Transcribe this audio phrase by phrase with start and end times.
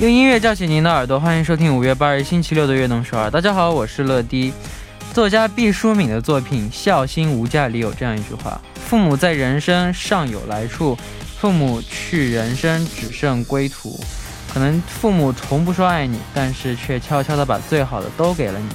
[0.00, 3.28] 用音乐叫醒您的耳朵，欢迎收听五月八日星期六的《悦动首尔》。
[3.30, 4.50] 大家好，我是乐迪。
[5.12, 10.96] 作家毕淑敏的作品《孝心无价》里有这样一句话：“父母在人生尚有来处，
[11.38, 14.00] 父母去人生只剩归途。”
[14.54, 18.70] 可能父母从不说爱你，但是却悄悄地把最好的都给了你。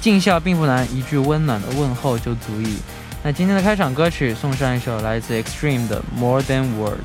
[0.00, 2.78] 尽孝并不难，一句温暖的问候就足以。
[3.22, 6.96] 那今天的开场歌曲送上一首来自 Extreme 的《More Than Words》。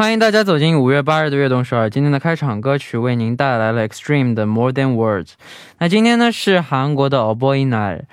[0.00, 1.90] 欢迎大家走进五月八日的悦动首尔。
[1.90, 5.32] 今天的开场歌曲为您带来了 Extreme 的 More Than Words。
[5.76, 8.04] 那今天呢是韩国的 Oboy Night。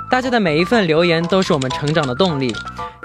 [0.11, 2.53] 大家的每一份留言都是我们成长的动力，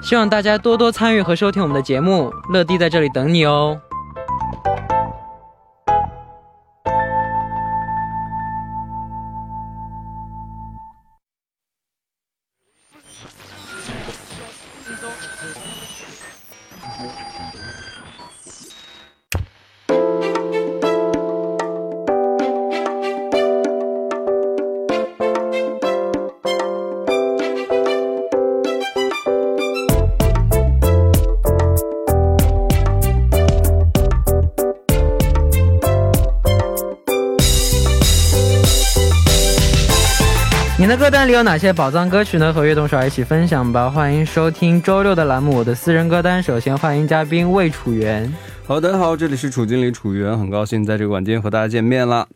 [0.03, 2.35] 希望大家多多参与和收听我们的节目。
[2.53, 3.81] 乐迪在这里等你哦。
[41.27, 42.53] 里有哪些宝藏歌曲呢？
[42.53, 43.91] 和悦动手一起分享吧！
[43.91, 46.41] 欢迎收听周六的栏目《我的私人歌单》。
[46.47, 48.33] 首先欢迎嘉宾魏楚元。
[48.65, 52.29] 好的，好，这里是楚经理楚元，很高兴在这个晚间和大家见面了。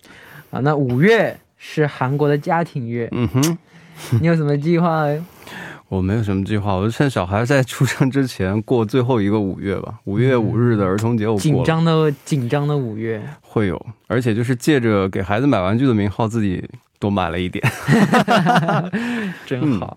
[0.50, 3.58] 啊，那五月是韩国的家庭月，嗯哼，
[4.20, 5.04] 你有什么计划？
[5.88, 9.94] 我没有什么计划，我就趁小孩在出生之前过最后一个五月吧。
[10.04, 16.68] 五月五日的儿童节，我紧张的紧张的五月会有，而且就是借着给孩子买玩具的名号，自己。
[17.00, 17.64] 多买了一点，
[19.44, 19.96] 真好。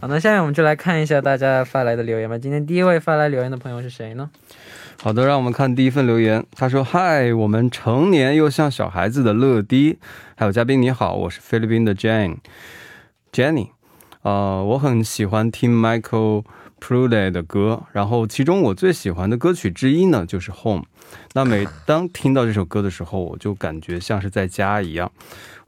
[0.00, 2.38] 好，那下面我们就来看一下大家发来的留言吧。
[2.38, 4.30] 今天第一位发来留言的朋友是谁呢？
[5.02, 6.42] 好的，让我们看第一份留言。
[6.56, 9.98] 他说：“嗨，我们成年又像小孩子的乐迪，
[10.36, 13.68] 还有嘉宾你好，我是菲律宾的 Jane，Jenny。
[14.22, 16.44] 啊，我很喜欢听 Michael
[16.80, 20.84] p r u d e 的歌，然后其中我最喜欢的歌曲之一呢就是 Home。
[21.32, 25.10] 那每 当听到这首歌的时候，我就感觉像是在家一样。”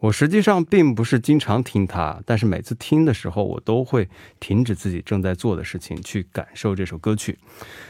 [0.00, 7.38] 我实际上并不是经常听它，但是每次听的时候，我都会停止自己正在做的事情，去感受这首歌曲。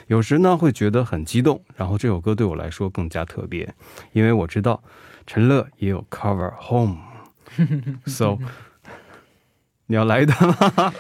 [0.09, 3.73] 有时呢，会觉得很激动，然后这首歌对我来说更加特别，
[4.13, 4.83] 因为我知道
[5.25, 6.99] 陈乐也有 cover home。
[8.07, 8.39] So，
[9.90, 10.94] 你要来一段吗？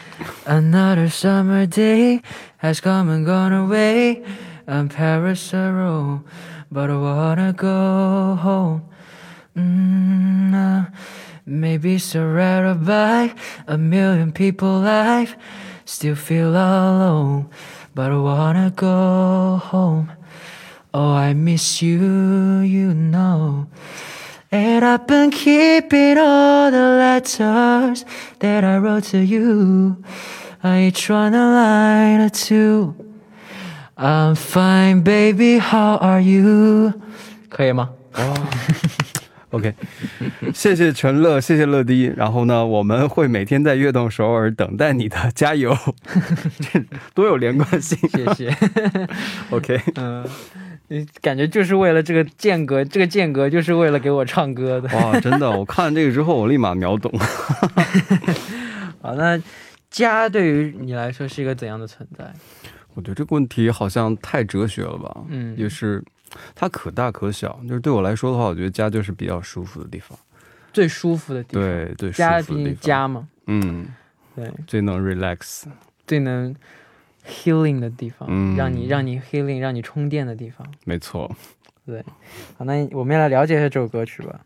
[0.45, 2.21] Another summer day
[2.61, 4.23] has come and gone away.
[4.67, 6.21] I'm Paris a row,
[6.71, 8.81] but I wanna go home.
[9.55, 10.85] Mm, uh,
[11.45, 13.33] maybe surrounded by
[13.67, 15.35] a million people, life
[15.85, 17.47] still feel alone,
[17.93, 20.11] but I wanna go home.
[20.93, 23.67] Oh, I miss you, you know.
[24.52, 28.04] And I've been keeping all the letters
[28.40, 30.02] that I wrote to you.
[30.62, 32.94] I each one a line or two.
[33.96, 35.58] I'm fine, baby.
[35.60, 36.94] How are you?
[37.48, 37.90] 可以吗？
[38.14, 38.34] 哦。
[39.50, 39.74] OK，
[40.54, 42.12] 谢谢陈乐，谢谢乐迪。
[42.16, 45.76] 然后呢，我们会每天在悦动首尔等待你的加油，
[47.14, 47.98] 多有连贯性。
[48.10, 48.56] 谢谢。
[49.50, 50.24] OK，嗯，
[50.92, 54.88] 你感觉就是为了这个间隔，这个间隔就是为了给我唱歌的。
[54.96, 57.12] 哇，真的，我看了这个之后，我立马秒懂。
[59.00, 59.40] 好，那
[59.88, 62.28] 家对于你来说是一个怎样的存在？
[62.94, 65.24] 我觉得这个问题好像太哲学了吧？
[65.28, 66.02] 嗯，也是，
[66.56, 67.60] 它可大可小。
[67.68, 70.18] 就是对我来说的话，我觉得家就是比较舒服的地方。
[70.72, 73.86] 最舒服的地方，对对，家舒服的地方家嘛，嗯，
[74.34, 75.66] 对，最能 relax。
[76.04, 76.52] 最能
[77.30, 80.66] healing 的地方，嗯让你让你 healing，让你充电的地方。
[80.84, 81.30] 没错。
[81.86, 82.04] 对，
[82.58, 84.40] 好，那我们也来了解一下这首歌曲吧。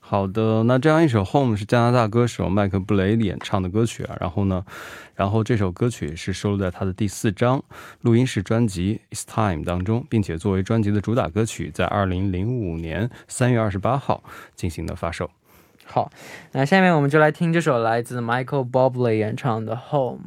[0.00, 4.16] 好的，那这样一首《Home》是加拿大歌手麦克布雷演唱的歌曲啊。
[4.20, 4.64] 然后呢，
[5.14, 7.62] 然后这首歌曲是收录在他的第四张
[8.00, 14.22] 录音室专辑《It's Time》当中，并且作为专辑的主打歌曲，在二零零五年三月二十八号
[14.54, 15.30] 进行的发售。
[15.84, 16.10] 好，
[16.52, 20.18] 那下面我们就来听这首来自 Michael Bublé 演唱的《Home》。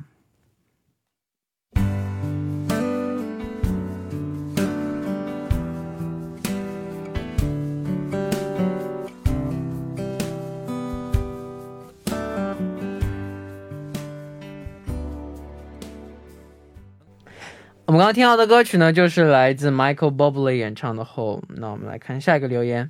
[17.95, 21.42] 们刚刚听到的歌曲呢，就是来自 Michael Bublé 演唱的《Home》。
[21.56, 22.89] 那我们来看下一个留言：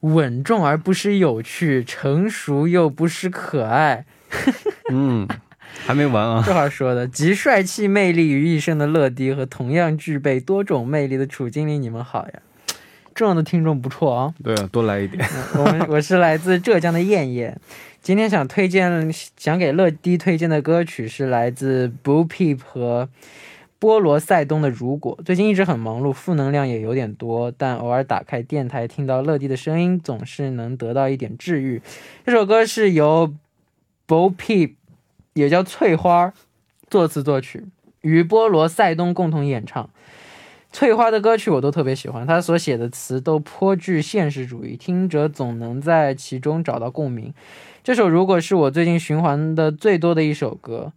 [0.00, 4.04] 稳重而不失有趣，成熟又不失可爱。
[4.90, 5.28] 嗯，
[5.86, 6.42] 还没完啊。
[6.44, 12.32] 这话说的，集帅气魅力于一身的乐迪和同样具备多种魅力的楚经理，你们好呀！
[13.14, 14.34] 这样的听众不错啊。
[14.42, 15.24] 对啊，多来一点。
[15.54, 17.56] 我们我是来自浙江的燕燕，
[18.00, 23.08] 今天想推荐想给乐迪推荐的歌曲是来自 Boo Peep 和
[23.82, 25.16] 波罗塞冬的《如果》。
[25.24, 31.82] 最近一直很忙碌，负能量也有点多，但偶尔打开电台听到乐蒂的声音，总是能得到一点治愈。
[32.24, 33.34] 这首歌是由
[34.06, 34.74] Bo Peep，
[35.34, 36.32] 也叫翠花
[36.88, 37.64] 作词作曲，
[38.02, 39.90] 与波罗塞冬共同演唱。
[40.70, 47.34] 翠花的歌曲我都特别喜欢，她所写的词都颇具现实主义，听者总能在其中找到共鸣。
[47.82, 50.92] 这首如果是我最近循环的最多的一首歌，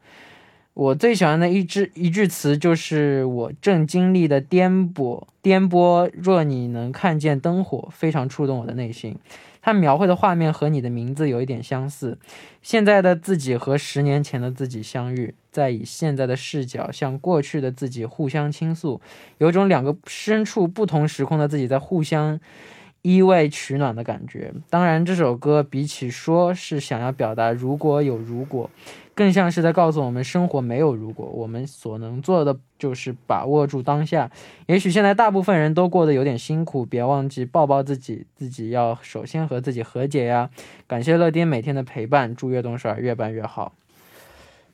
[0.76, 6.12] 我最喜欢的一句一句词就是我正经历的颠簸颠簸。
[6.14, 9.18] 若你能看见灯火，非常触动我的内心。
[9.62, 12.18] 它描绘的画面和你的名字有一点相似。
[12.62, 19.00] 现在的自己和十年前的自己相遇，再以现在的视角向过去的自己互相倾诉，
[19.38, 22.38] 有种两个身处不同时空的自己在互相
[23.06, 24.52] 依偎取暖的感觉。
[24.68, 28.68] 当然，这首歌比起说是想要表达如果有如果，
[29.14, 34.32] 更像是在告诉我们生活没有如果，我们所能做的就是把握住当下。
[34.66, 40.50] 也许现在大部分人都过得有点辛苦，别忘记抱抱自己，自己要首先和自己和解呀。
[40.88, 43.76] 感谢乐丁每天的陪伴，祝悦动手儿越办越好。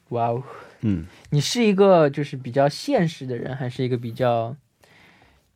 [0.10, 0.42] 哇哦，
[0.80, 4.56] 嗯，你是一个就是比较现实的人，还是一个比较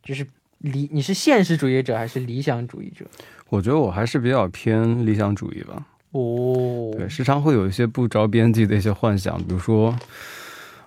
[0.02, 0.26] 就是
[0.58, 0.88] 理？
[0.92, 3.04] 你是现实主义者还是理想主义者？
[3.48, 5.86] 我觉得我还是比较偏理想主义吧。
[6.12, 9.96] 哦，对，时常会有一些不着边际的一些幻想，比如说，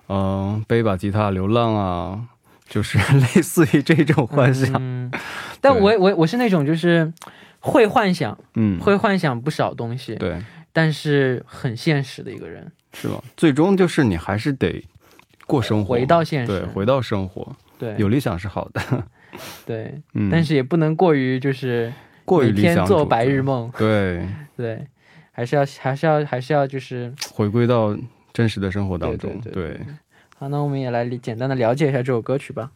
[0.08, 2.20] 嗯、背把吉他流浪啊，
[2.68, 4.74] 就是 类似于这种幻想。
[4.78, 5.10] 嗯，
[5.60, 7.12] 但我我我是那种就是
[7.60, 10.42] 会幻想，嗯，会幻想不少东西，对，
[10.72, 12.70] 但是很现实的一个人。
[12.92, 13.22] 是吧？
[13.36, 14.84] 最终就是你还是得
[15.46, 17.54] 过生活，回到现实对，回到生活。
[17.78, 18.82] 对，有理想是好的，
[19.66, 21.92] 对，嗯，但是也不能过于就是
[22.24, 24.26] 过于每天做白日，梦，对，
[24.56, 24.86] 对，
[25.32, 27.96] 还是要还是要还是要就是 回归到
[28.32, 29.80] 真实的生活当中，对对对
[30.36, 32.70] 好，那我们也来简单的了解一下这首歌曲吧。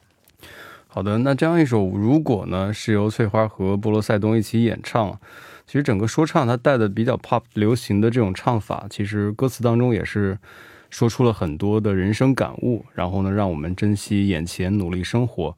[0.87, 5.19] 好的，那这样一首《如果》呢，是由翠花和波罗塞冬一起演唱。
[5.67, 10.39] 其实整个说唱它带的比较 pop 流行的这种唱法，其实歌词当中也是
[10.91, 15.57] 说出了很多的人生感悟，然后呢，让我们珍惜眼前，努力生活。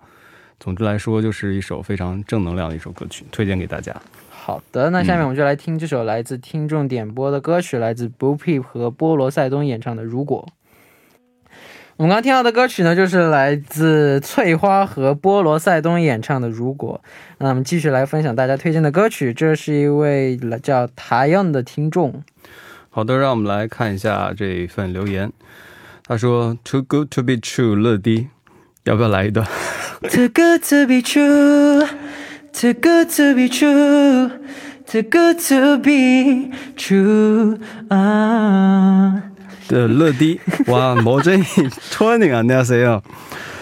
[0.59, 3.95] 总之来说，就是一首非常正能量的一首歌曲，推荐给大家。
[4.31, 10.49] 好的，那下面我们就来听这首来自听众点播的歌曲，来自 Boo Peep 和波罗塞冬演唱的《如果》。
[11.97, 17.01] 我们刚刚听到的歌曲呢，就是来自翠花和波罗塞冬演唱的《如果》。
[17.39, 22.23] 那我们继续来分享大家推荐的歌曲，这是一位叫塔样的听众。
[22.91, 25.33] 好的，让我们来看一下这一份留言。
[26.07, 28.29] 他说：“Too good to be true，乐迪，
[28.85, 29.47] 要不要来一段？
[30.11, 31.87] Too good to be true.
[32.53, 34.31] Too good to be true.
[34.87, 37.59] Too good to be true.
[37.91, 39.23] 아.
[39.69, 40.39] 그, 르디
[40.69, 41.43] 와 머제이
[41.91, 43.01] 초원님 안녕하세요.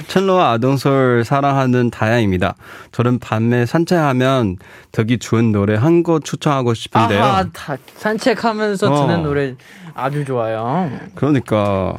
[0.07, 2.57] 첼로와 아동솔 사랑하는 다양입니다.
[2.93, 4.57] 저는 밤에 산책하면
[4.93, 7.25] 듣기 좋은 노래 한 곡 추천하고 싶은데요.
[7.25, 9.07] 아, 다 산책하면서 어.
[9.07, 9.55] 듣는 노래
[9.95, 10.91] 아주 좋아요.
[11.15, 11.97] 그러니까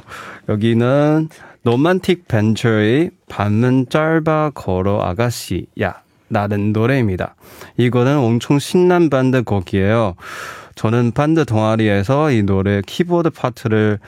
[0.50, 1.30] 여기는
[1.65, 7.35] 로man틱 벤처의 밤은 짧아 걸어 아가씨야 라는 노래입니다.
[7.77, 10.15] 이거는 엄청 신난 반드 곡이에요.
[10.75, 13.99] 저는 밴드 동아리에서 이 노래 키보드 파트를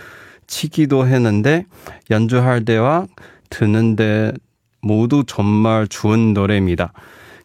[0.46, 1.66] 치기도 했는데
[2.10, 3.06] 연주할 때와
[3.50, 4.32] 듣는데
[4.80, 6.92] 모두 정말 좋은 노래입니다.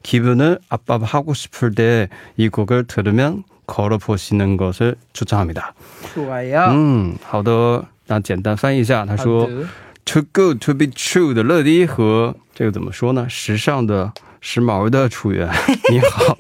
[0.04, 2.08] 기분을 압박하고 싶을 때
[2.38, 5.74] 이 곡을 들으면 걸어보시는 것을 추천합니다.
[6.14, 9.68] 出来呀，嗯，好的，那简单翻译一下，他好说的
[10.05, 13.29] “Too good to be true” 的乐迪和这个怎么说呢？
[13.29, 15.49] 时尚的、时髦的楚源，
[15.91, 16.37] 你好，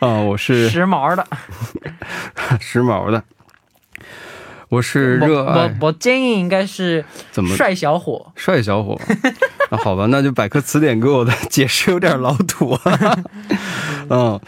[0.00, 1.26] 啊、我是时髦的。
[2.60, 3.22] 时髦的，
[4.68, 8.32] 我是热爱我我建议应该是怎么帅小伙。
[8.36, 8.98] 帅小伙。
[9.70, 13.18] 那好吧，那就百科词典给我的解释有点老土啊。
[14.08, 14.40] 嗯，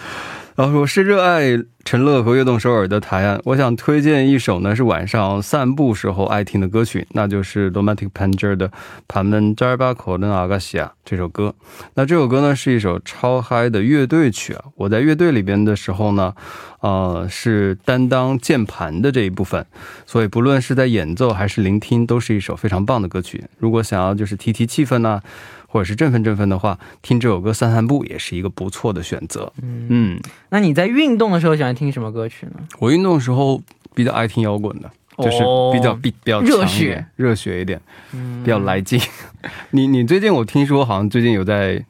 [0.54, 8.68] 然后说我是热爱陈乐和悦动首尔的台岸，我想推荐一首呢是晚上散步时候爱听的歌曲，那就是 Romantic Panger 的
[9.08, 11.54] 《盘门扎尔巴口的阿嘎西亚》这首歌。
[11.94, 14.64] 那这首歌呢是一首超嗨的乐队曲啊！
[14.74, 16.34] 我在乐队里边的时候呢，
[16.80, 19.64] 呃，是担当键盘的这一部分，
[20.04, 23.44] 所以不论是在演奏还是聆听，都是一首非常棒的歌曲。
[23.56, 25.22] 如果想要就是提提气氛呢、
[25.66, 29.50] 或者是振奋振奋的话，听这首歌散散步也是一个不错的选择。
[29.62, 32.54] 嗯，那你在运动的时候喜欢听什么歌曲呢？
[32.80, 33.62] 我运动的时候
[33.94, 37.80] 比较爱听摇滚的，就是哦比较比比较热血热血一点，
[38.12, 39.00] 嗯比较来劲。
[39.70, 41.84] 你你最近我听说好像最近有在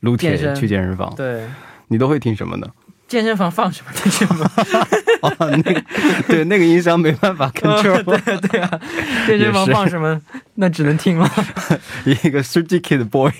[0.00, 1.46] 撸铁健去健身房，对，
[1.88, 2.66] 你都会听什么呢？
[3.08, 4.50] 健身房放什么听什么。
[5.22, 5.80] 哦，那个
[6.26, 8.80] 对那个音箱没办法 control，、 对对啊，
[9.26, 10.20] 健身房放什么，
[10.56, 11.30] 那只能听了。
[12.04, 13.30] 一个 s u j i Kid Boy。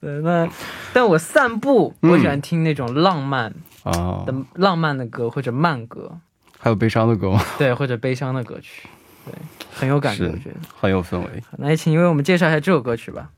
[0.00, 0.48] 对，那
[0.94, 3.52] 但我散步，嗯我喜欢听那种浪漫
[3.82, 6.18] 啊的、，浪漫的歌或者慢歌，
[6.58, 7.42] 还有悲伤的歌吗？
[7.58, 8.88] 对，或者悲伤的歌曲，
[9.26, 9.34] 对，
[9.74, 10.56] 很有感觉，我觉得。
[10.80, 11.42] 很有氛围。
[11.58, 13.30] 那也请你为我们介绍一下这首歌曲吧。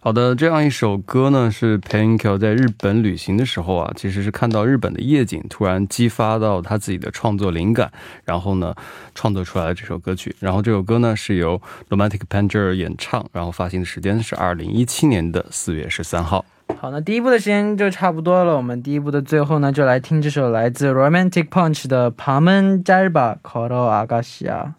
[0.00, 7.90] 好的，这样一首歌呢，是 Painkill 在日本旅行的时候啊，其实是看到日本的夜景，突然激发到他自己的创作灵感，
[8.24, 8.72] 然后呢，
[9.16, 10.34] 创作出来了这首歌曲。
[10.38, 11.60] 然后这首歌呢是由
[11.90, 16.44] Romantic Panger 演唱，然后发行的时间是二零一七年的四月十三号。
[16.79, 18.57] 好，那第一部的时间就差不多了。
[18.57, 24.73] 我们第一部的最后呢，就来听这首来自 Romantic Punch 的《밤은짧아걸어아가씨야》。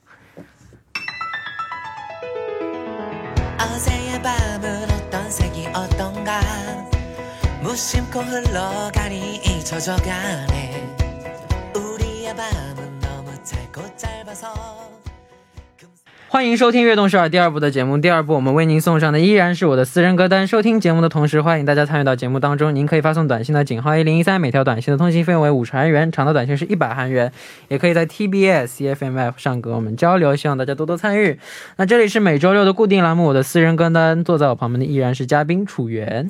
[16.32, 17.98] 欢迎收听《悦动首尔》第二部的节目。
[17.98, 20.46] 第二部我们为您送上的依然是我的私人歌单。
[20.46, 22.76] 收听节目的同时，欢迎大家参与到节目当中。
[22.76, 27.32] 您可以发送短信到井号一零一三，每条短信的通信费用为五十韩元，长的短信是一百韩元。
[27.68, 31.40] 也可以在 TBS EFMF 上跟我们交流，希望大家多多参与。
[31.78, 34.24] 那这里是每周六的固定栏目，我的私人歌单。
[34.24, 36.30] 坐在我旁边的依然是嘉宾楚源。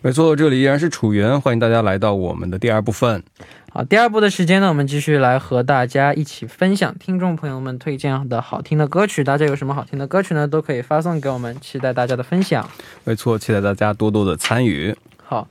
[0.00, 3.24] 没错，这里依然是楚源，欢迎大家来到我们的第二部分。
[3.72, 9.22] 好，第二部的时间呢，我们继续来和大家一起分享听众朋友们推荐的好听的歌曲。
[9.22, 10.44] 大家有什么好听的歌曲呢？
[10.48, 12.68] 都可以发送给我们，期待大家的分享。
[13.04, 14.92] 没错，期待大家多多的参与。
[15.22, 15.46] 好，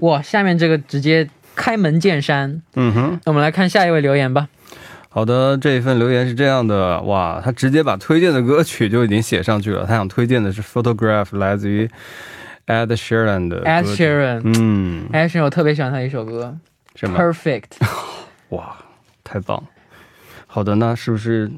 [0.00, 2.62] 哇，下面这个直接开门见山。
[2.74, 3.20] 嗯哼。
[3.26, 4.48] 那我们来看下一位留言吧。
[5.10, 9.84] 好的，这一份留言是这样的，哇，他直接把推荐的歌曲就已经写上去了。
[9.84, 11.86] 他想推荐的是《Photograph》，来自于
[12.66, 16.56] Ed Sheeran 的 Ed Sheeran，嗯，Ed Sheeran，我特别喜欢他一首歌
[16.98, 17.78] 什么？，Perfect。
[18.50, 18.76] 哇，
[19.22, 19.62] 太棒！
[20.48, 21.48] 好的，那是不是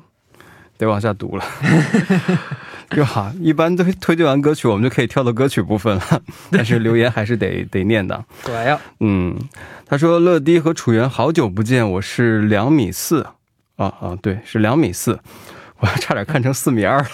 [0.76, 1.44] 得往下读了？
[2.90, 6.22] 就好，一般推推荐完歌曲，我们就可以跳到歌曲部分了。
[6.52, 8.22] 但是留言还是得得念的。
[8.44, 9.34] 对呀，嗯，
[9.86, 13.22] 他说乐迪和楚源好久不见，我是两米四
[13.76, 15.18] 啊啊，对，是两米四，
[15.78, 17.08] 我差点看成四米二了。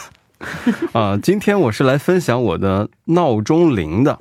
[0.93, 4.19] 啊，今天我是来分享我的闹钟铃的，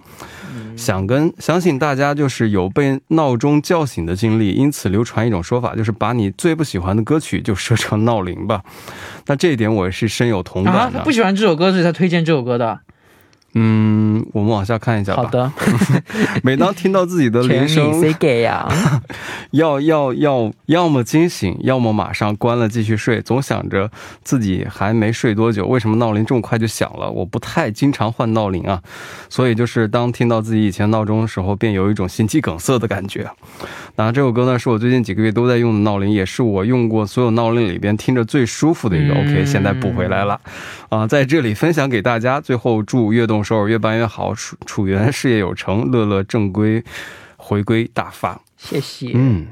[0.76, 8.64] 想跟相信大家就是有被闹钟叫醒的经历，因此流传一种说法，就是把你最不喜欢的歌曲就设成闹铃吧。
[9.28, 11.00] 那这一点我是深有同，感的。
[11.00, 12.80] 他不喜欢这首歌，所以他推荐这首歌的。
[13.58, 15.24] 嗯，我们往下看一下吧。
[15.24, 15.52] 好，的，
[16.44, 18.68] 每当听到自己的铃声，谁给呀？
[19.52, 23.90] 要要要，要么惊醒，要么马上关了继续睡，总想着
[24.24, 27.10] 自己还没睡多久，为什么闹铃这么快就响了？
[27.10, 28.82] 我不太经常换闹铃啊，
[29.30, 33.28] 所以就是当听到自己以前闹钟的时候，便有一种心肌梗塞的感觉。
[33.96, 39.14] 那这首歌呢，是我最近几个月都在用的闹铃，也是我用过所有闹铃里边听着最舒服的一个。
[39.14, 40.38] 嗯 OK，现在补回来了，
[40.90, 42.42] 啊，在这里分享给大家。
[42.42, 46.84] 最后祝悦动首尔越办越好，楚楚源事业有成，乐乐正规
[47.38, 48.42] 回归大发。
[48.58, 49.12] 谢谢。
[49.14, 49.48] 嗯。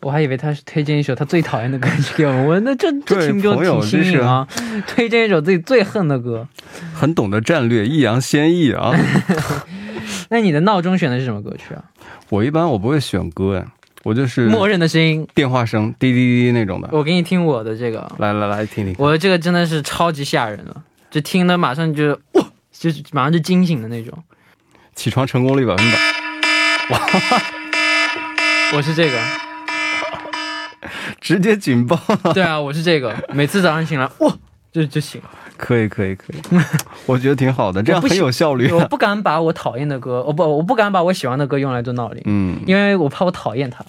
[0.00, 4.46] 我还以为他是推荐一首他最讨厌的歌曲给我们，我那这 这对听众挺新颖啊，
[4.86, 6.46] 推荐一首自己最恨的歌。
[6.94, 8.94] 很懂得战略，易烊千玺啊！
[10.30, 11.82] 那你的闹钟选的是什么歌曲啊？
[12.28, 13.66] 我一般我不会选歌呀，
[14.04, 15.26] 我就是默认的声音。
[15.34, 16.88] 电话声滴滴滴那种的。
[16.92, 18.94] 我给你听我的这个，来来来，听听。
[18.98, 20.80] 我的这个真的是超级吓人了，
[21.10, 22.18] 就听的马上就哇，
[22.78, 24.16] 就是马上就惊醒的那种。
[24.94, 25.98] 起床成功率百分百。
[26.90, 27.00] 哇
[28.74, 29.18] 我是这个，
[31.20, 31.98] 直接警报。
[32.34, 34.36] 对啊，我是这个，每次早上醒来，哇，
[34.72, 35.30] 就就醒了。
[35.56, 36.36] 可以可以可以，
[37.06, 38.70] 我觉得挺好的， 这样很有效率。
[38.70, 43.84] 我不敢把我讨厌的歌，我不我不敢把我喜欢的歌用来做闹铃，嗯，因为我怕我讨厌它。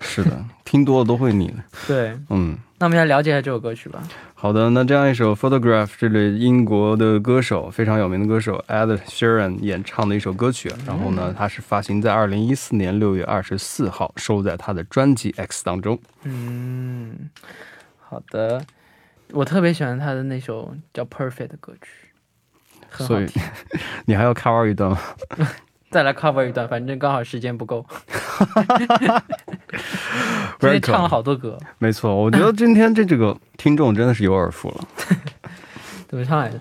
[0.00, 1.54] 是的，听多了都会腻的。
[1.86, 4.02] 对，嗯，那我们来了解一下这首歌曲吧。
[4.46, 15.98] 好的，那这样一首《Photograph》，这里英国的歌手非常有名的歌手 Ed Sheeran 演唱的一首歌曲，然后呢，它是发行在二零一四年六月二十四号，收在他的专辑《X》当中。
[16.22, 17.28] 嗯，
[17.98, 18.64] 好的，
[19.32, 21.88] 我特别喜欢他的那首叫《Perfect》的歌曲，
[23.04, 23.26] 所以
[24.06, 24.98] 你还要 cover 一段吗？
[25.90, 27.84] 再来 cover 一段，反正刚好时间不够。
[30.59, 34.87] 今天唱了好多歌，没错，我觉得今天这这个听众真的是有耳福了。
[36.07, 36.59] 怎么唱来着？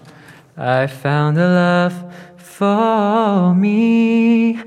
[0.56, 1.92] I found a love
[2.38, 4.58] for me,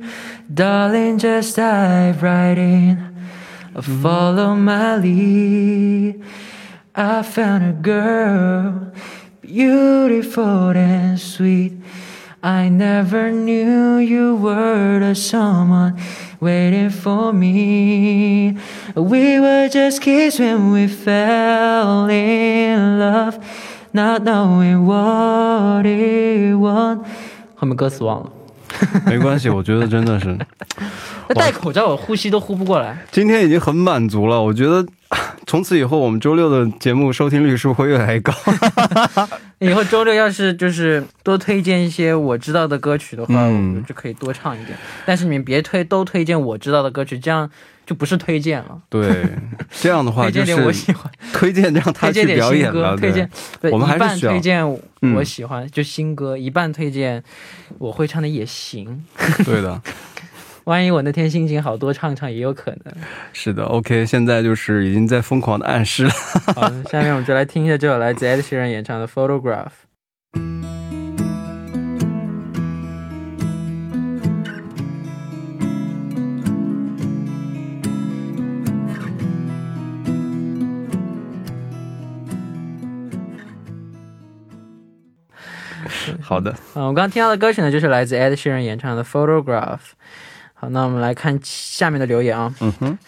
[0.53, 2.97] darling, just dive right in,
[3.75, 6.21] follow my lead.
[6.93, 8.91] I found a girl,
[9.41, 11.73] beautiful and sweet.
[12.41, 15.97] I never knew you were the someone
[16.41, 18.57] waiting for me.
[18.95, 23.39] We were just kids when we fell in love,
[23.93, 26.97] not knowing what it was.
[27.55, 28.29] 后面歌词忘了，
[29.06, 30.36] 没关系，我觉得真的是。
[31.34, 32.96] 戴口罩，我呼吸都呼不过来。
[33.10, 34.86] 今天已经很满足了，我觉得
[35.46, 38.32] 从此以后我们周六的节目收听率是会越来越高。
[39.60, 44.78] 以后周六要是就是多推荐一些我知道的歌曲的话，我们就可以多唱一点。
[45.04, 47.50] 但是你们别推都推荐我知道的歌曲，这样
[47.88, 48.78] 就不是推荐了。
[48.90, 49.26] 对，
[49.70, 52.94] 这样的话就是我喜欢 推荐让他去表演了。
[52.98, 53.26] 推荐，
[53.72, 54.62] 我们还是推荐
[55.14, 57.24] 我喜欢就新歌，一半推荐
[57.78, 59.02] 我会唱的也行。
[59.42, 59.80] 对的。
[60.64, 62.94] 万一我那天心情好，多唱唱也有可能。
[63.32, 66.10] 是的，OK，现在就是已经在疯狂的暗示了。
[66.54, 69.64] 好，下面我们就来听一下这首来自 Ed Sheeran 演唱的《Photograph》。
[86.28, 89.76] 好的，嗯，我刚刚听到的歌曲呢，就是来自 Ed Sheeran 演唱的《Photograph》。
[90.52, 92.52] 好，那我们来看下面的留言啊。
[92.60, 92.98] 嗯哼。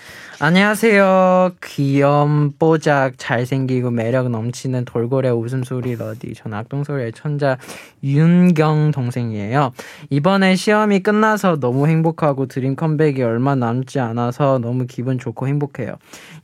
[0.42, 1.50] 안녕하세요.
[1.62, 6.32] 귀염 뽀짝 잘생기고 매력 넘치는 돌고래 웃음소리 러디.
[6.32, 7.58] 전 악동소리의 천자
[8.02, 9.72] 윤경 동생이에요.
[10.08, 15.96] 이번에 시험이 끝나서 너무 행복하고 드림 컴백이 얼마 남지 않아서 너무 기분 좋고 행복해요.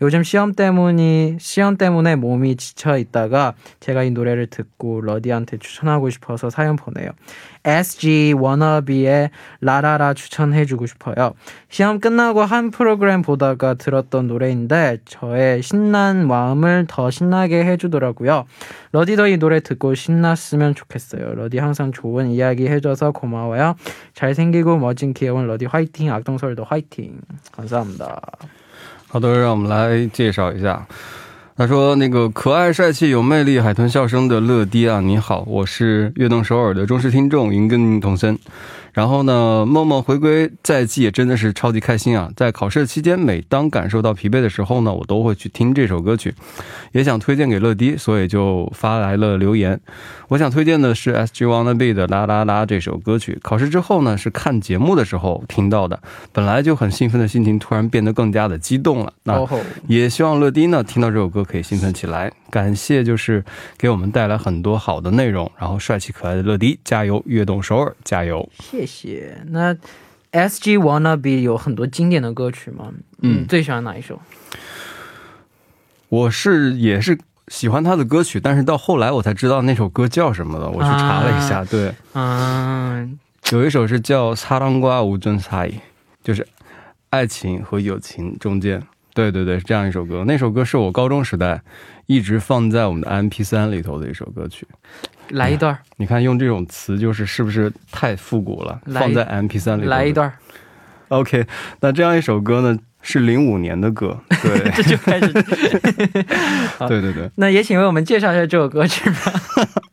[0.02, 6.50] 요즘 시험 때문이 시험 때문에 몸이 지쳐 있다가 제가 이 노래를 듣고 러디한테 추천하고 싶어서
[6.50, 7.12] 사연 보내요.
[7.64, 9.30] SG 워너비의
[9.62, 11.32] 라라라 추천해주고 싶어요.
[11.70, 18.45] 시험 끝나고 한 프로그램 보다가 들었던 노래인데 저의 신난 마음을 더 신나게 해주더라고요.
[18.91, 21.35] 러디도 이 노래 듣고 신났으면 좋겠어요.
[21.35, 23.75] 러디 항상 좋은 이야기 해줘서 고마워요.
[24.13, 26.11] 잘생기고 멋진 귀여운 러디 화이팅!
[26.11, 27.21] 악동설도 화이팅!
[27.51, 28.21] 감사합니다.
[29.07, 30.85] 好的，让我们来介绍一下。
[31.57, 38.39] 他说：“那个可爱、帅气、有魅力、海豚笑声的乐迪啊，你好，我是悦动首尔的忠实听众云根童森。
[38.96, 42.30] 然后呢，梦梦回归在即也真的是超级开心啊！
[42.34, 46.34] 在考试期间，每当感受到疲惫的时候呢，我都会去听这首歌曲，
[46.92, 49.78] 也想推荐给乐迪，所以就发来了留言。
[50.28, 53.38] 我想推荐的是 S G Wanna Be 的啦啦啦这首歌曲。
[53.42, 56.00] 考试之后呢，是看节目的时候听到的，
[56.32, 59.12] 本来就很兴奋的心情突然变得更加的激动了。
[59.24, 59.46] 那
[59.86, 62.32] 也希望乐迪呢听到这首歌可以兴奋起来。
[62.56, 63.44] 感谢就是
[63.76, 67.22] 给我们带来很多好的内容，然后帅气可爱的乐迪，加油！
[67.26, 68.48] 悦动首尔，加油！
[68.60, 69.36] 谢谢。
[69.48, 69.76] 那
[70.30, 72.90] S G Wanna Be 有很多经典的歌曲吗？
[73.20, 74.18] 嗯，最喜欢哪一首？
[76.08, 77.18] 我是也是。
[77.48, 80.68] 喜欢他的歌曲，但是到后来我才知道那首歌叫什么的。
[80.68, 83.16] 我去查了一下，对，嗯，
[83.52, 85.68] 有一首是叫《擦浪瓜无尊彩》，
[86.24, 86.44] 就是
[87.10, 88.82] 爱情和友情中间，
[89.16, 90.24] 对对对，是这样一首歌。
[90.26, 91.62] 那首歌是我高中时代
[92.04, 94.68] 一直放在我们的 M P 三里头的一首歌曲。
[95.30, 98.78] 来一段，你看用这种词就是是不是太复古了？
[98.92, 100.30] 放在 M P 三里，来一段。
[101.08, 101.46] OK，
[101.80, 102.78] 那这样一首歌呢？
[103.02, 105.32] 是零五年的歌，对， 这就开始，
[106.88, 107.30] 对对对。
[107.36, 109.32] 那也请为我们介绍一下这首歌曲吧。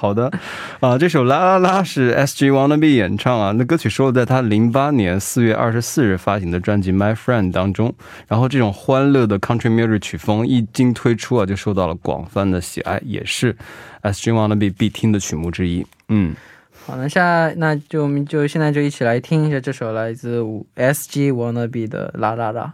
[0.00, 0.32] 好的，
[0.80, 2.50] 啊，这首《啦啦啦》是 S.G.
[2.50, 7.94] Wannabe 演唱啊，那歌曲收录在他零八年四月二十四日发行的专辑《My Friend》当中。
[8.26, 13.54] 然后这种欢乐的 Country Music 曲风一经推出啊，就受到了广泛的喜爱，也是
[14.00, 14.30] S.G.
[14.32, 15.86] Wannabe 必听的曲目之一。
[16.08, 16.34] 嗯，
[16.86, 20.42] 好，那下那就我们就现在就一起来听一下这首来自
[20.76, 21.30] S.G.
[21.30, 22.72] Wannabe 的《啦啦啦》。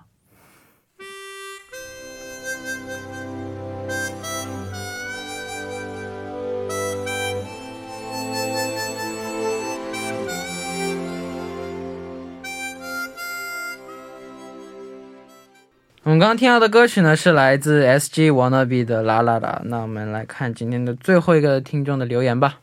[16.07, 18.31] 我们刚刚听到的歌曲呢，是来自 S.G.
[18.31, 19.61] Wannabe 的《啦啦啦》。
[19.69, 22.61] 那我们来看今天的最后一个听众的留言吧。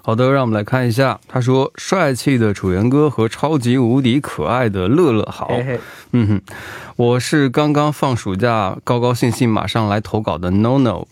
[0.00, 1.18] 好的，让我们来看一下。
[1.26, 5.48] 他说：“帅气的楚原哥和超级无敌可爱的乐乐好。
[5.48, 5.80] 嘿嘿，
[6.12, 6.54] 嗯哼，
[6.94, 11.08] 我是刚刚放暑假，高高兴兴马上来投稿的 No No。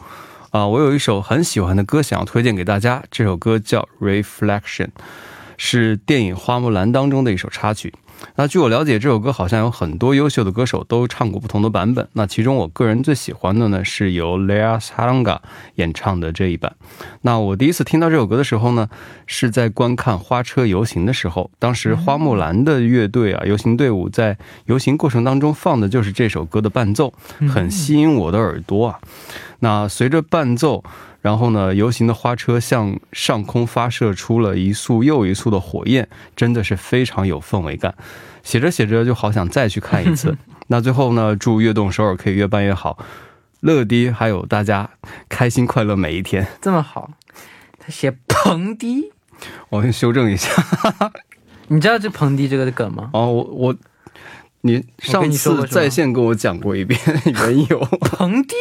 [0.50, 3.88] 啊，我有一首很喜欢的歌想要推荐给大家，这首歌叫
[4.22, 4.87] 《Reflection》，
[5.57, 7.92] 是电影《花木兰》当中的一首插曲。
[8.37, 12.09] 那据我了解，这首歌好像有很多优秀的歌手都唱过不同的版本。
[12.12, 15.38] 那其中我个人最喜欢的呢，是由 Lea Salonga
[15.76, 16.74] 演唱的这一版。
[17.22, 18.88] 那我第一次听到这首歌的时候呢，
[19.26, 27.12] 是在观看花车游行的时候，当时花木兰的乐队啊，游行队伍在游行过程当中放的就是这首歌的伴奏，
[27.52, 28.98] 很吸引我的耳朵啊。
[29.61, 30.85] 那随着伴奏。
[31.27, 37.93] 然后呢，游行的花车向上空发射出了一束又一束的火焰，真的是非常有氛围感。
[38.45, 40.39] 写着写着就好想再去看一次。
[40.71, 42.97] 那最后呢，祝悦动首尔可以越办越好，
[43.59, 44.89] 乐迪还有大家
[45.29, 46.47] 开心快乐每一天。
[46.62, 47.11] 这么好，
[47.81, 49.11] 他写彭迪，
[49.71, 50.49] 我先修正一下。
[51.67, 53.11] 你知道这彭迪这个梗吗？
[53.15, 53.77] 哦，我我，
[54.61, 58.55] 你上次在线跟我讲过一遍 原有彭迪。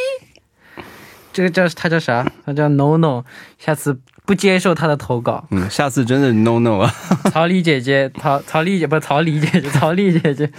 [1.36, 2.26] 这个叫他叫啥？
[2.46, 3.26] 他叫 No No，
[3.60, 5.44] 下次不接受他的投稿。
[5.52, 6.96] 嗯，下次真的 No No 啊！
[7.30, 10.50] 曹丽姐姐，曹曹丽姐不曹丽姐姐， 曹丽姐姐，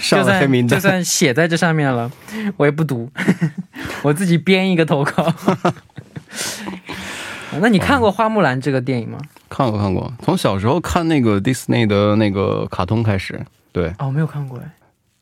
[0.00, 2.10] 上了黑名单，就算写在这上面了，
[2.56, 3.08] 我也不读，
[4.02, 5.32] 我自己编一个投稿。
[7.60, 9.18] 那你看过《花木兰》这个电影吗？
[9.48, 13.40] 看过看过，从小时候看那个 Disney 的那个卡通开始。
[13.70, 14.68] 对，哦，没有看过哎。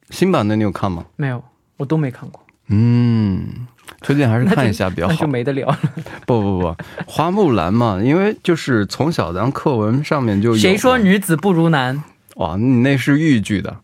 [0.09, 1.05] 新版的你有看吗？
[1.17, 1.45] 没有，
[1.77, 2.43] 我都没看过。
[2.69, 3.67] 嗯。
[4.03, 5.79] 推荐还是看一下比较好，那就没得聊了。
[6.27, 10.57] 不不不，花木兰嘛，因为就是从小咱课文上面就有。
[10.57, 12.03] 谁说女子不如男？
[12.37, 13.77] 哇，你那是豫剧的，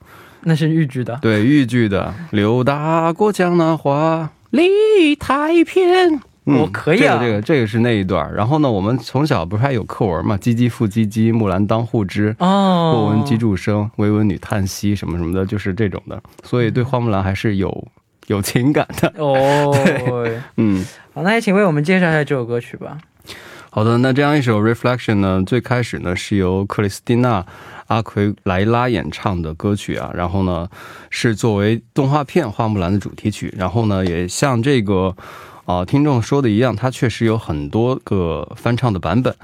[0.42, 1.18] 那是豫剧的。
[1.22, 2.14] 对，豫剧的。
[2.30, 6.20] 刘大过江南花，李太偏。
[6.44, 8.32] 我可以啊，这个这个是那一段。
[8.34, 10.34] 然后呢，我们从小不是还有课文嘛？
[10.38, 12.34] 唧唧复唧唧，木兰当户织。
[12.38, 12.94] 哦。
[12.94, 16.18] 不闻机杼声，惟闻女叹息，什么什么的，就是这种的。
[16.42, 17.86] 所以对花木兰还是有。
[18.28, 19.74] 有情感的 哦，
[20.56, 22.96] 嗯，好，那也请为我们介绍一下这首歌曲吧。
[23.70, 27.42] 好的，那这样一首《Reflection》呢，最开始呢是由克里斯蒂娜·
[27.88, 30.68] 阿奎莱拉演唱的歌曲啊，然后呢
[31.10, 35.14] 是作为动画片《花木兰》的主题曲，然后呢也像这个
[35.66, 39.34] 啊听众说的一样，它确实有很多个翻唱的版本。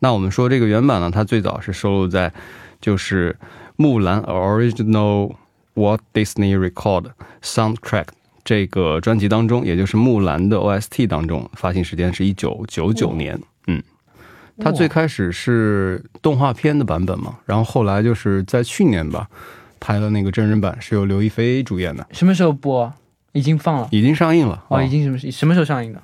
[0.00, 2.32] 那我们说这个原版呢，它最早是收录在
[2.80, 3.36] 就是
[3.76, 5.34] 《木兰 Original
[5.74, 7.10] Walt Disney Record
[7.42, 8.04] Soundtrack》。
[8.44, 13.40] 这个专辑当中，也就是《木兰》的 OST 当中，发行时间是一九九九年。
[13.66, 13.82] 嗯，
[14.58, 19.28] 它最开始是动画片的版本嘛，然后后来就是在去年吧，
[19.80, 22.06] 拍了那个真人版，是由刘亦菲主演的。
[22.12, 22.92] 什么时候播？
[23.32, 24.64] 已经放了，已经上映了。
[24.68, 26.00] 哦，已经什么什么时候上映的？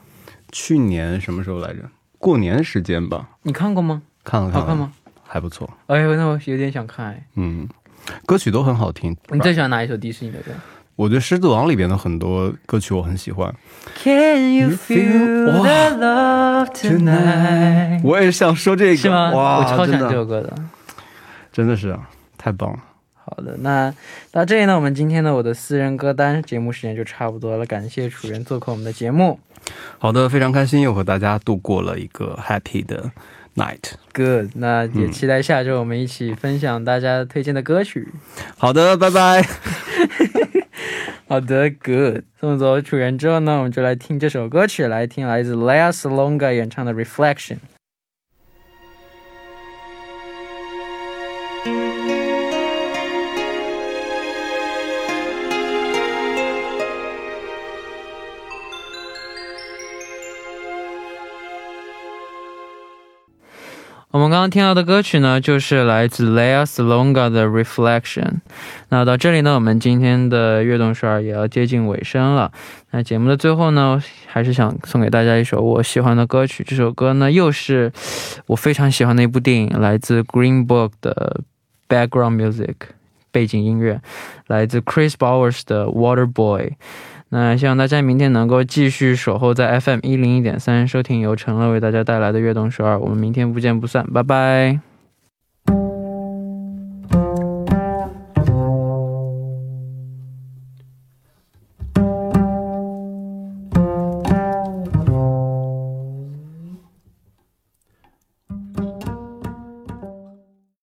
[0.51, 1.89] 去年什么时候来着？
[2.19, 3.29] 过年时间吧。
[3.43, 4.03] 你看过吗？
[4.25, 4.91] 看了，好看吗？
[5.23, 5.71] 还不错。
[5.87, 7.27] 哎呦，那我有点想看哎。
[7.37, 7.69] 嗯，
[8.27, 9.17] 歌曲都很好听。
[9.29, 10.51] 你最喜欢哪一首迪士尼的歌？
[11.01, 13.51] 我觉得《狮子王》里边的很多歌曲我很喜欢。
[14.05, 18.03] Can you feel the love tonight？
[18.05, 19.31] 我也是想说这个，是吗？
[19.31, 20.55] 哇，我超喜欢这首歌的，
[21.51, 22.79] 真的是啊，太棒了。
[23.15, 23.95] 好的，那
[24.31, 27.65] 到这里呢，我们今天的我的私人歌单节目时间就差不多了。
[27.65, 29.41] 感谢楚源做客我们的节目。
[29.97, 33.11] 好的，非常开心又和大家度过了一个 happy 的
[33.57, 33.93] night。
[34.13, 38.07] Good，那也期待下周我们一起分享大家推荐的歌曲。
[38.59, 39.43] 好的，拜拜。
[41.31, 42.25] 好的，Good。
[42.41, 47.55] 送走楚原之后呢，我们就来听这首歌曲，来听来自 Lea Salonga 演唱的《Reflection》。
[64.13, 68.41] 我们刚刚听到的歌曲呢，就是来自 Lea Salonga 的 Reflection。
[68.89, 72.51] 那到这里呢，我们今天的悦动十二也要接近尾声了。
[72.91, 76.65] 那节目的最后呢，还是想送给大家一首我喜欢的歌曲。
[76.67, 77.93] 这首歌呢，又是
[78.47, 81.43] 我非常喜欢的一部电影，来自 Green Book 的
[81.89, 82.75] Background Music
[83.31, 84.01] 背景音乐，
[84.49, 86.73] 来自 Chris Bowers 的 Water Boy。
[87.31, 92.99] 那希望大家明天能够继续守候在 FM 一零一点三，收听由陈乐为大家带来的悦动十二。
[92.99, 94.90] 我们明天不见不散，拜拜。